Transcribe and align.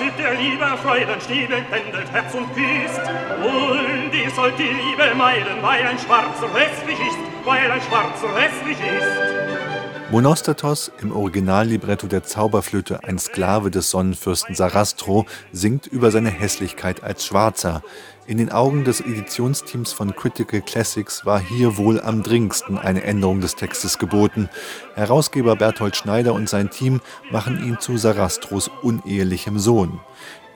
schiebt 0.00 0.18
der 0.18 0.34
Liebe 0.34 0.64
Freudenstiebel, 0.82 1.62
pendelt 1.70 2.10
Herz 2.10 2.32
und 2.34 2.48
küsst. 2.54 3.00
Und 3.42 4.14
ihr 4.14 4.30
sollt 4.30 4.58
die 4.58 4.62
Liebe 4.62 5.14
meiden, 5.14 5.62
weil 5.62 5.84
ein 5.84 5.98
Schwarzer 5.98 6.48
hässlich 6.54 6.98
ist, 6.98 7.18
weil 7.44 7.70
ein 7.70 7.80
Schwarzer 7.82 8.28
hässlich 8.34 8.78
ist. 8.80 9.79
Monostatos, 10.12 10.90
im 11.00 11.12
Originallibretto 11.12 12.08
der 12.08 12.24
Zauberflöte, 12.24 13.04
ein 13.04 13.16
Sklave 13.20 13.70
des 13.70 13.90
Sonnenfürsten 13.90 14.56
Sarastro, 14.56 15.24
singt 15.52 15.86
über 15.86 16.10
seine 16.10 16.30
Hässlichkeit 16.30 17.04
als 17.04 17.24
Schwarzer. 17.24 17.84
In 18.26 18.38
den 18.38 18.50
Augen 18.50 18.82
des 18.82 19.00
Editionsteams 19.00 19.92
von 19.92 20.16
Critical 20.16 20.62
Classics 20.62 21.24
war 21.26 21.38
hier 21.38 21.76
wohl 21.76 22.00
am 22.00 22.24
dringendsten 22.24 22.76
eine 22.76 23.04
Änderung 23.04 23.40
des 23.40 23.54
Textes 23.54 23.98
geboten. 23.98 24.48
Herausgeber 24.96 25.54
Berthold 25.54 25.94
Schneider 25.94 26.34
und 26.34 26.48
sein 26.48 26.70
Team 26.70 27.00
machen 27.30 27.64
ihn 27.64 27.78
zu 27.78 27.96
Sarastros 27.96 28.68
unehelichem 28.82 29.60
Sohn. 29.60 30.00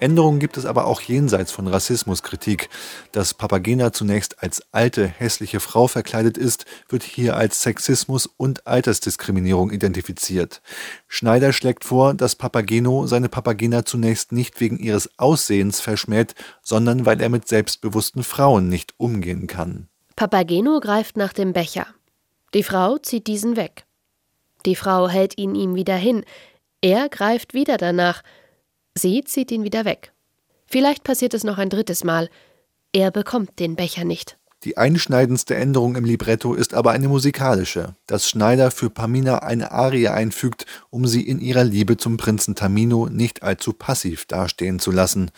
Änderungen 0.04 0.38
gibt 0.38 0.58
es 0.58 0.66
aber 0.66 0.86
auch 0.86 1.00
jenseits 1.00 1.50
von 1.50 1.66
Rassismuskritik. 1.66 2.68
Dass 3.12 3.32
Papagena 3.32 3.90
zunächst 3.90 4.42
als 4.42 4.62
alte, 4.70 5.06
hässliche 5.06 5.60
Frau 5.60 5.86
verkleidet 5.86 6.36
ist, 6.36 6.66
wird 6.90 7.02
hier 7.02 7.38
als 7.38 7.62
Sexismus 7.62 8.26
und 8.26 8.66
Altersdiskriminierung 8.66 9.70
identifiziert. 9.70 10.60
Schneider 11.08 11.54
schlägt 11.54 11.84
vor, 11.84 12.12
dass 12.12 12.36
Papageno 12.36 13.06
seine 13.06 13.30
Papagena 13.30 13.86
zunächst 13.86 14.30
nicht 14.30 14.60
wegen 14.60 14.78
ihres 14.78 15.18
Aussehens 15.18 15.80
verschmäht, 15.80 16.34
sondern 16.62 17.06
weil 17.06 17.22
er 17.22 17.30
mit 17.30 17.48
selbstbewussten 17.48 18.24
Frauen 18.24 18.68
nicht 18.68 18.92
umgehen 18.98 19.46
kann. 19.46 19.88
Papageno 20.16 20.80
greift 20.80 21.16
nach 21.16 21.32
dem 21.32 21.54
Becher. 21.54 21.86
Die 22.52 22.62
Frau 22.62 22.98
zieht 22.98 23.26
diesen 23.26 23.56
weg. 23.56 23.86
Die 24.66 24.76
Frau 24.76 25.08
hält 25.08 25.38
ihn 25.38 25.54
ihm 25.54 25.74
wieder 25.74 25.96
hin. 25.96 26.26
Er 26.82 27.08
greift 27.08 27.54
wieder 27.54 27.78
danach. 27.78 28.22
Sie 28.96 29.24
zieht 29.24 29.50
ihn 29.50 29.64
wieder 29.64 29.84
weg. 29.84 30.12
Vielleicht 30.66 31.04
passiert 31.04 31.34
es 31.34 31.44
noch 31.44 31.58
ein 31.58 31.70
drittes 31.70 32.04
Mal. 32.04 32.30
Er 32.92 33.10
bekommt 33.10 33.58
den 33.58 33.76
Becher 33.76 34.04
nicht. 34.04 34.38
Die 34.64 34.78
einschneidendste 34.78 35.54
Änderung 35.56 35.94
im 35.94 36.06
Libretto 36.06 36.54
ist 36.54 36.72
aber 36.72 36.92
eine 36.92 37.08
musikalische, 37.08 37.96
dass 38.06 38.30
Schneider 38.30 38.70
für 38.70 38.88
Pamina 38.88 39.40
eine 39.40 39.72
Arie 39.72 40.08
einfügt, 40.08 40.64
um 40.88 41.06
sie 41.06 41.20
in 41.20 41.38
ihrer 41.38 41.64
Liebe 41.64 41.98
zum 41.98 42.16
Prinzen 42.16 42.54
Tamino 42.54 43.10
nicht 43.10 43.42
allzu 43.42 43.74
passiv 43.74 44.24
dastehen 44.24 44.78
zu 44.78 44.90
lassen. 44.90 45.30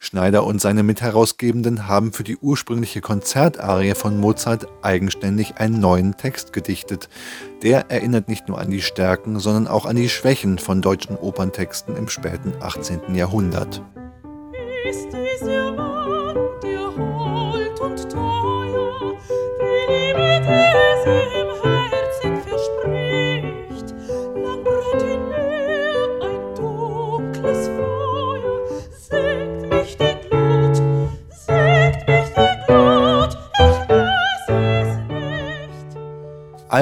Schneider 0.00 0.44
und 0.44 0.60
seine 0.60 0.82
Mitherausgebenden 0.82 1.86
haben 1.86 2.12
für 2.12 2.24
die 2.24 2.36
ursprüngliche 2.36 3.00
Konzertarie 3.00 3.94
von 3.94 4.18
Mozart 4.18 4.66
eigenständig 4.82 5.58
einen 5.58 5.78
neuen 5.78 6.16
Text 6.16 6.52
gedichtet. 6.52 7.08
Der 7.62 7.88
erinnert 7.88 8.26
nicht 8.28 8.48
nur 8.48 8.58
an 8.58 8.70
die 8.70 8.82
Stärken, 8.82 9.38
sondern 9.38 9.68
auch 9.68 9.86
an 9.86 9.94
die 9.94 10.08
Schwächen 10.08 10.58
von 10.58 10.82
deutschen 10.82 11.16
Operntexten 11.16 11.96
im 11.96 12.08
späten 12.08 12.52
18. 12.60 13.14
Jahrhundert. 13.14 13.80
Ist 14.84 15.06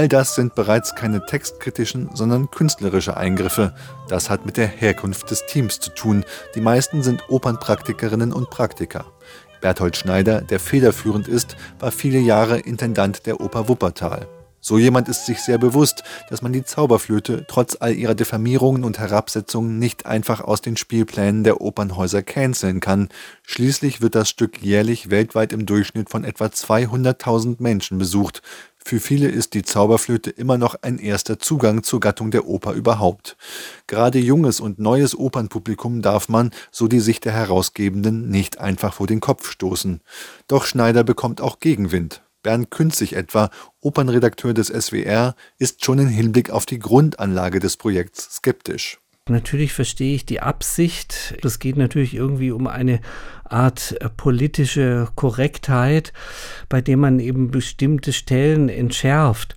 All 0.01 0.09
das 0.09 0.35
sind 0.35 0.55
bereits 0.55 0.95
keine 0.95 1.27
textkritischen, 1.27 2.09
sondern 2.15 2.51
künstlerische 2.51 3.19
Eingriffe. 3.19 3.75
Das 4.09 4.31
hat 4.31 4.47
mit 4.47 4.57
der 4.57 4.67
Herkunft 4.67 5.31
des 5.31 5.45
Teams 5.45 5.79
zu 5.79 5.91
tun. 5.91 6.25
Die 6.55 6.63
meisten 6.63 7.03
sind 7.03 7.29
Opernpraktikerinnen 7.29 8.33
und 8.33 8.49
Praktiker. 8.49 9.05
Berthold 9.61 9.99
Schneider, 9.99 10.41
der 10.41 10.59
federführend 10.59 11.29
ist, 11.29 11.55
war 11.81 11.93
viele 11.93 12.19
Jahre 12.19 12.61
Intendant 12.61 13.27
der 13.27 13.43
Oper 13.43 13.69
Wuppertal. 13.69 14.27
So 14.63 14.79
jemand 14.79 15.09
ist 15.09 15.25
sich 15.25 15.41
sehr 15.41 15.57
bewusst, 15.57 16.03
dass 16.29 16.43
man 16.43 16.53
die 16.53 16.65
Zauberflöte 16.65 17.47
trotz 17.49 17.79
all 17.81 17.95
ihrer 17.95 18.15
Diffamierungen 18.15 18.85
und 18.85 18.99
Herabsetzungen 18.99 19.79
nicht 19.79 20.05
einfach 20.05 20.43
aus 20.43 20.61
den 20.61 20.77
Spielplänen 20.77 21.45
der 21.45 21.63
Opernhäuser 21.63 22.23
canceln 22.23 22.81
kann. 22.81 23.09
Schließlich 23.43 24.03
wird 24.03 24.15
das 24.15 24.29
Stück 24.29 24.63
jährlich 24.63 25.09
weltweit 25.09 25.55
im 25.55 25.65
Durchschnitt 25.65 26.11
von 26.11 26.25
etwa 26.25 26.47
200.000 26.47 27.57
Menschen 27.59 27.97
besucht. 27.97 28.43
Für 28.85 28.99
viele 28.99 29.29
ist 29.29 29.55
die 29.55 29.63
Zauberflöte 29.63 30.31
immer 30.31 30.59
noch 30.59 30.75
ein 30.83 30.99
erster 30.99 31.39
Zugang 31.39 31.83
zur 31.83 32.01
Gattung 32.01 32.31
der 32.31 32.47
Oper 32.47 32.73
überhaupt. 32.73 33.37
Gerade 33.87 34.19
junges 34.19 34.59
und 34.59 34.79
neues 34.79 35.17
Opernpublikum 35.17 36.03
darf 36.03 36.29
man, 36.29 36.51
so 36.71 36.89
die 36.89 37.01
Sicht 37.01 37.25
der 37.25 37.33
Herausgebenden, 37.33 38.29
nicht 38.31 38.59
einfach 38.59 38.95
vor 38.95 39.07
den 39.07 39.21
Kopf 39.21 39.51
stoßen. 39.51 40.01
Doch 40.49 40.65
Schneider 40.65 41.05
bekommt 41.05 41.41
auch 41.41 41.61
Gegenwind. 41.61 42.23
Bernd 42.43 42.71
Künzig 42.71 43.15
etwa, 43.15 43.51
Opernredakteur 43.81 44.55
des 44.55 44.69
SWR, 44.69 45.35
ist 45.59 45.85
schon 45.85 45.99
im 45.99 46.09
Hinblick 46.09 46.51
auf 46.51 46.65
die 46.65 46.79
Grundanlage 46.79 47.61
des 47.61 47.77
Projekts 47.77 48.37
skeptisch. 48.37 48.99
Natürlich 49.31 49.73
verstehe 49.73 50.15
ich 50.15 50.27
die 50.27 50.41
Absicht. 50.41 51.37
Es 51.43 51.59
geht 51.59 51.77
natürlich 51.77 52.15
irgendwie 52.15 52.51
um 52.51 52.67
eine 52.67 53.01
Art 53.45 53.97
äh, 54.01 54.09
politische 54.09 55.09
Korrektheit, 55.15 56.13
bei 56.69 56.81
der 56.81 56.97
man 56.97 57.21
eben 57.21 57.51
bestimmte 57.51 58.13
Stellen 58.13 58.69
entschärft. 58.69 59.57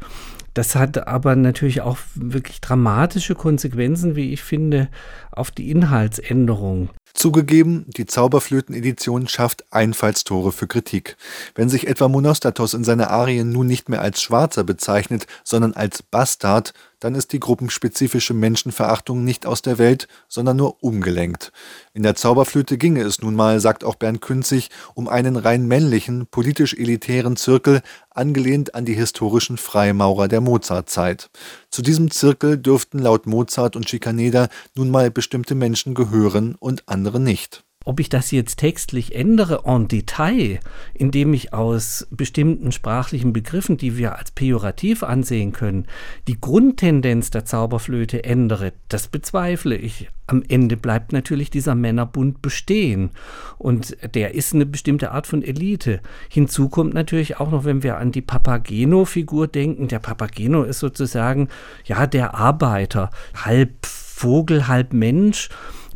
Das 0.54 0.76
hat 0.76 1.08
aber 1.08 1.36
natürlich 1.36 1.82
auch 1.82 1.98
wirklich 2.14 2.62
dramatische 2.62 3.34
Konsequenzen, 3.34 4.16
wie 4.16 4.34
ich 4.34 4.44
finde, 4.44 4.90
auf 5.32 5.50
die 5.50 5.72
Inhaltsänderung. 5.72 6.90
Zugegeben, 7.16 7.86
die 7.88 8.06
Zauberflöten-Edition 8.06 9.28
schafft 9.28 9.66
Einfallstore 9.72 10.52
für 10.52 10.68
Kritik. 10.68 11.16
Wenn 11.56 11.70
sich 11.70 11.88
etwa 11.88 12.08
Monostatos 12.08 12.74
in 12.74 12.84
seiner 12.84 13.12
Arien 13.12 13.52
nun 13.52 13.68
nicht 13.68 13.88
mehr 13.88 14.02
als 14.02 14.22
Schwarzer 14.22 14.64
bezeichnet, 14.64 15.28
sondern 15.44 15.74
als 15.74 16.04
Bastard, 16.04 16.74
dann 17.04 17.16
ist 17.16 17.34
die 17.34 17.40
gruppenspezifische 17.40 18.34
Menschenverachtung 18.34 19.26
nicht 19.26 19.46
aus 19.46 19.62
der 19.62 19.78
Welt, 19.78 20.08
sondern 20.30 20.56
nur 20.56 20.82
umgelenkt. 20.82 21.52
In 21.94 22.04
der 22.04 22.16
Zauberflöte 22.16 22.78
ginge 22.78 23.02
es 23.02 23.22
nun 23.22 23.36
mal, 23.36 23.60
sagt 23.60 23.84
auch 23.84 23.96
Bernd 23.96 24.22
Künzig, 24.22 24.70
um 24.94 25.10
einen 25.10 25.36
rein 25.36 25.68
männlichen, 25.68 26.28
politisch 26.28 26.74
elitären 26.74 27.36
Zirkel, 27.36 27.82
angelehnt 28.10 28.74
an 28.74 28.86
die 28.86 28.94
historischen 28.94 29.58
Freimaurer 29.58 30.30
der 30.30 30.40
Mozartzeit. 30.40 31.30
Zu 31.70 31.82
diesem 31.82 32.10
Zirkel 32.10 32.58
dürften 32.58 33.00
laut 33.00 33.26
Mozart 33.26 33.76
und 33.76 33.90
Schikaneder 33.90 34.48
nun 34.74 34.90
mal 34.90 35.12
bestimmte 35.12 35.56
Menschen 35.56 35.96
gehören 35.96 36.56
und 36.56 36.84
andere 36.88 37.20
nicht. 37.20 37.66
Ob 37.86 38.00
ich 38.00 38.10
das 38.10 38.32
jetzt 38.32 38.58
textlich 38.58 39.14
ändere 39.16 39.64
en 39.66 39.88
Detail, 39.88 40.60
indem 40.94 41.34
ich 41.34 41.54
aus 41.54 42.08
bestimmten 42.12 42.72
sprachlichen 42.72 43.34
Begriffen, 43.34 43.78
die 43.78 43.98
wir 43.98 44.18
als 44.18 44.32
pejorativ 44.32 45.04
ansehen 45.04 45.52
können, 45.52 45.86
die 46.28 46.40
Grundtendenz 46.40 47.30
der 47.30 47.46
Zauberflöte 47.46 48.24
ändere, 48.24 48.74
das 48.88 49.08
bezweifle 49.08 49.76
ich. 49.76 50.10
Am 50.28 50.42
Ende 50.48 50.78
bleibt 50.78 51.12
natürlich 51.12 51.50
dieser 51.50 51.76
Männerbund 51.76 52.42
bestehen 52.42 53.10
und 53.58 53.98
der 54.16 54.34
ist 54.34 54.54
eine 54.54 54.66
bestimmte 54.66 55.12
Art 55.12 55.28
von 55.28 55.44
Elite. 55.44 56.00
Hinzu 56.30 56.70
kommt 56.70 56.94
natürlich 56.94 57.38
auch 57.38 57.52
noch, 57.52 57.66
wenn 57.66 57.84
wir 57.84 57.98
an 57.98 58.14
die 58.14 58.22
Papageno-Figur 58.22 59.48
denken, 59.48 59.90
der 59.90 60.00
Papageno 60.00 60.64
ist 60.64 60.80
sozusagen 60.80 61.50
ja 61.84 62.08
der 62.08 62.36
Arbeiter, 62.36 63.10
halb 63.36 63.86
Vogel, 63.86 64.70
halb 64.70 64.94
Mensch 64.94 65.50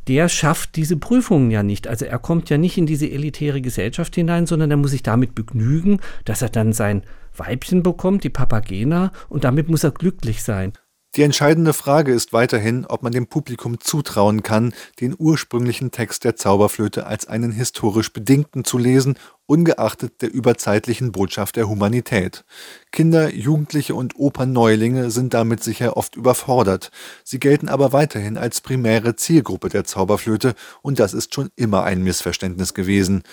der 0.08 0.30
schafft 0.30 0.76
diese 0.76 0.98
Prüfungen 0.98 1.52
ja 1.52 1.64
nicht. 1.64 1.88
Also 1.88 2.06
er 2.06 2.20
kommt 2.20 2.50
ja 2.50 2.58
nicht 2.58 2.78
in 2.78 2.86
diese 2.86 3.10
elitäre 3.10 3.62
Gesellschaft 3.62 4.16
hinein, 4.16 4.46
sondern 4.46 4.72
er 4.72 4.78
muss 4.78 4.92
sich 4.92 5.04
damit 5.04 5.36
begnügen, 5.36 6.00
dass 6.26 6.42
er 6.42 6.50
dann 6.50 6.74
sein 6.74 7.04
Weibchen 7.36 7.84
bekommt, 7.84 8.24
die 8.24 8.30
Papagena, 8.30 9.12
und 9.30 9.44
damit 9.44 9.70
muss 9.70 9.84
er 9.84 9.92
glücklich 9.92 10.44
sein. 10.44 10.74
Die 11.16 11.24
entscheidende 11.24 11.74
Frage 11.74 12.14
ist 12.14 12.34
weiterhin, 12.34 12.86
ob 12.86 13.02
man 13.02 13.12
dem 13.12 13.28
Publikum 13.28 13.80
zutrauen 13.80 14.44
kann, 14.44 14.74
den 15.00 15.16
ursprünglichen 15.18 15.90
Text 15.90 16.24
der 16.24 16.36
Zauberflöte 16.36 17.08
als 17.08 17.28
einen 17.28 17.52
historisch 17.52 18.14
bedingten 18.14 18.64
zu 18.64 18.78
lesen, 18.78 19.18
ungeachtet 19.48 20.22
der 20.22 20.32
überzeitlichen 20.32 21.12
Botschaft 21.12 21.56
der 21.56 21.68
Humanität. 21.70 22.44
Kinder, 22.92 23.34
Jugendliche 23.34 23.96
und 23.96 24.20
Opernneulinge 24.20 25.10
sind 25.10 25.34
damit 25.34 25.64
sicher 25.64 25.98
oft 25.98 26.16
überfordert. 26.18 26.92
Sie 27.24 27.40
gelten 27.40 27.70
aber 27.70 27.94
weiterhin 27.94 28.38
als 28.38 28.62
primäre 28.62 29.16
Zielgruppe 29.16 29.70
der 29.70 29.86
Zauberflöte 29.86 30.54
und 30.82 31.00
das 31.00 31.14
ist 31.14 31.34
schon 31.34 31.50
immer 31.56 31.84
ein 31.84 32.04
Missverständnis 32.04 32.74
gewesen. 32.74 33.24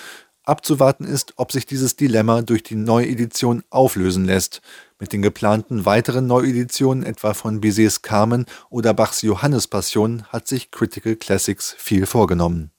Abzuwarten 0.47 1.05
ist, 1.05 1.33
ob 1.37 1.53
sich 1.53 1.65
dieses 1.65 1.97
Dilemma 1.97 2.43
durch 2.43 2.63
die 2.63 2.75
Neuedition 2.75 3.63
auflösen 3.71 4.27
lässt. 4.27 4.61
Mit 4.99 5.15
den 5.15 5.23
geplanten 5.23 5.87
weiteren 5.87 6.27
Neueditionen, 6.27 7.03
etwa 7.03 7.33
von 7.33 7.63
Bizets 7.63 8.03
Carmen 8.03 8.45
oder 8.69 8.93
Bachs 8.93 9.23
Johannespassion, 9.23 10.25
hat 10.25 10.47
sich 10.47 10.71
Critical 10.71 11.17
Classics 11.17 11.75
viel 11.79 12.05
vorgenommen. 12.05 12.74